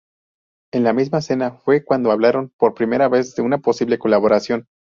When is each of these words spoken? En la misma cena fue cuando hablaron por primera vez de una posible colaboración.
En 0.73 0.83
la 0.83 0.93
misma 0.93 1.21
cena 1.21 1.51
fue 1.51 1.85
cuando 1.85 2.09
hablaron 2.11 2.49
por 2.57 2.73
primera 2.73 3.07
vez 3.07 3.35
de 3.35 3.43
una 3.43 3.59
posible 3.59 3.99
colaboración. 3.99 4.65